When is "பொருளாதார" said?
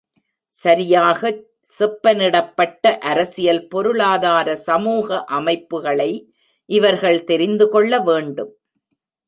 3.67-4.55